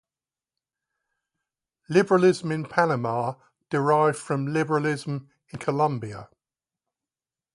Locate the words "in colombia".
5.49-6.27